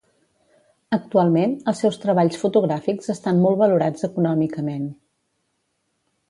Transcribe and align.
Actualment, 0.95 1.53
els 1.71 1.83
seus 1.85 1.99
treballs 2.05 2.37
fotogràfics 2.45 3.11
estan 3.15 3.43
molt 3.45 3.61
valorats 3.61 4.09
econòmicament. 4.09 4.89